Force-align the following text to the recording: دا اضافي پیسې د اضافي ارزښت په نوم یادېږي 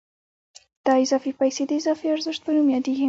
دا 0.85 0.93
اضافي 1.03 1.31
پیسې 1.39 1.63
د 1.67 1.71
اضافي 1.81 2.07
ارزښت 2.13 2.41
په 2.43 2.51
نوم 2.55 2.67
یادېږي 2.75 2.99